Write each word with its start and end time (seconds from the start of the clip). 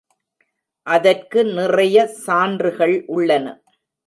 அதற்கு 0.87 1.39
நிறைய 1.51 1.97
சான்றுகள் 2.25 2.95
உள்ளன. 3.07 3.45